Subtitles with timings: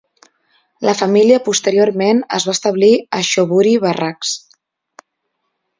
[0.89, 4.37] La família posteriorment es va establir a Shoebury Barracks.